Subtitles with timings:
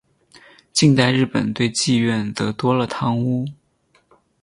[0.73, 3.45] 近代日本对妓院则多了汤屋。